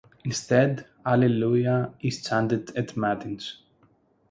[0.25, 3.57] Instead, Alleluia is chanted at Matins.